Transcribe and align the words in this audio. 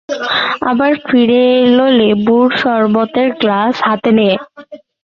আবার 0.69 0.91
ফিরে 1.07 1.41
এল 1.57 1.77
লেবুর 1.99 2.47
সরবতের 2.61 3.29
গ্লাস 3.41 3.75
হাতে 3.87 4.09
নিয়ে। 4.17 4.35